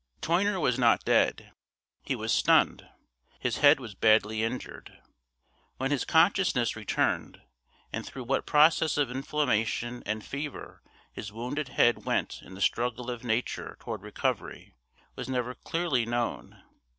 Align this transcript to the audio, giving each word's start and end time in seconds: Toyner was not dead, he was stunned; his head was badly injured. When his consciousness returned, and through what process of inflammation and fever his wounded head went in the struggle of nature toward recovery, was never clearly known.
Toyner 0.19 0.59
was 0.59 0.79
not 0.79 1.05
dead, 1.05 1.51
he 2.01 2.15
was 2.15 2.31
stunned; 2.33 2.89
his 3.39 3.57
head 3.57 3.79
was 3.79 3.93
badly 3.93 4.41
injured. 4.41 4.99
When 5.77 5.91
his 5.91 6.05
consciousness 6.05 6.75
returned, 6.75 7.43
and 7.93 8.03
through 8.03 8.23
what 8.23 8.47
process 8.47 8.97
of 8.97 9.11
inflammation 9.11 10.01
and 10.07 10.25
fever 10.25 10.81
his 11.13 11.31
wounded 11.31 11.67
head 11.67 12.03
went 12.03 12.41
in 12.41 12.55
the 12.55 12.61
struggle 12.61 13.11
of 13.11 13.23
nature 13.23 13.77
toward 13.79 14.01
recovery, 14.01 14.73
was 15.15 15.29
never 15.29 15.53
clearly 15.53 16.03
known. 16.07 16.63